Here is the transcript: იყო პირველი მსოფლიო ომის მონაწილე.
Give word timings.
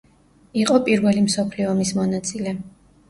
იყო 0.61 0.79
პირველი 0.87 1.23
მსოფლიო 1.27 1.69
ომის 1.75 1.93
მონაწილე. 2.01 2.57